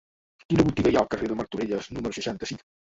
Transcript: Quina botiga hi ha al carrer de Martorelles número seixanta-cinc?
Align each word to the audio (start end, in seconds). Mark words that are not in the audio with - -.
Quina 0.45 0.65
botiga 0.69 0.95
hi 0.95 0.97
ha 0.99 1.03
al 1.05 1.09
carrer 1.13 1.31
de 1.35 1.39
Martorelles 1.45 1.95
número 1.97 2.19
seixanta-cinc? 2.23 2.71